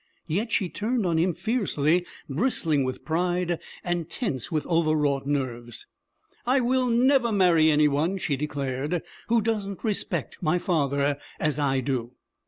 [0.25, 5.85] Yet she turned on him fiercely, bristling with pride and tense with over wrought nerves.
[6.47, 11.81] 'I will never marry any one,' she declared, 'who doesn't respect my father as I
[11.81, 12.13] do!'